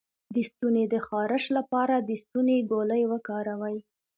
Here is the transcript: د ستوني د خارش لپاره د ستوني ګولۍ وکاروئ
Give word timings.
د 0.33 0.35
ستوني 0.49 0.83
د 0.93 0.95
خارش 1.07 1.45
لپاره 1.57 1.95
د 1.99 2.09
ستوني 2.21 2.57
ګولۍ 2.71 3.03
وکاروئ 3.11 3.77